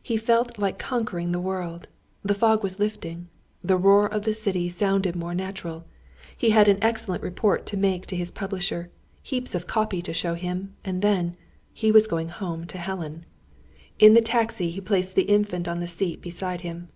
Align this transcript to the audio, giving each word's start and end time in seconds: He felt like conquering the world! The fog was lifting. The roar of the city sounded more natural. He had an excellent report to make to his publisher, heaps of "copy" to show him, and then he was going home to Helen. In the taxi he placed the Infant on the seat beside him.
He 0.00 0.16
felt 0.16 0.58
like 0.60 0.78
conquering 0.78 1.32
the 1.32 1.40
world! 1.40 1.88
The 2.22 2.36
fog 2.36 2.62
was 2.62 2.78
lifting. 2.78 3.26
The 3.64 3.76
roar 3.76 4.06
of 4.06 4.22
the 4.22 4.32
city 4.32 4.68
sounded 4.68 5.16
more 5.16 5.34
natural. 5.34 5.84
He 6.38 6.50
had 6.50 6.68
an 6.68 6.78
excellent 6.80 7.24
report 7.24 7.66
to 7.66 7.76
make 7.76 8.06
to 8.06 8.14
his 8.16 8.30
publisher, 8.30 8.90
heaps 9.24 9.56
of 9.56 9.66
"copy" 9.66 10.00
to 10.02 10.12
show 10.12 10.34
him, 10.34 10.76
and 10.84 11.02
then 11.02 11.36
he 11.72 11.90
was 11.90 12.06
going 12.06 12.28
home 12.28 12.64
to 12.68 12.78
Helen. 12.78 13.26
In 13.98 14.14
the 14.14 14.22
taxi 14.22 14.70
he 14.70 14.80
placed 14.80 15.16
the 15.16 15.22
Infant 15.22 15.66
on 15.66 15.80
the 15.80 15.88
seat 15.88 16.22
beside 16.22 16.60
him. 16.60 16.88